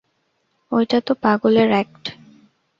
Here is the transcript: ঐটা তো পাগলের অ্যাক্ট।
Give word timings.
ঐটা 0.71 0.99
তো 1.01 1.13
পাগলের 1.21 1.69
অ্যাক্ট। 1.69 2.03